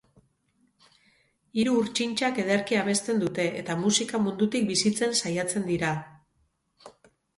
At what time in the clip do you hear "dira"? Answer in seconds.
5.73-5.93